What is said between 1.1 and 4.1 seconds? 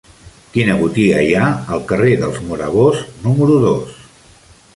hi ha al carrer dels Morabos número dos?